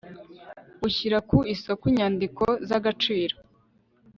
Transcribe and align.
b 0.79 0.81
Ushyira 0.87 1.17
ku 1.29 1.37
isoko 1.53 1.83
inyandiko 1.91 2.43
z 2.67 2.69
agaciro 2.77 3.35